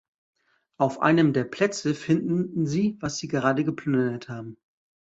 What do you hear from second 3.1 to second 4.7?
Sie gerade geplündert haben.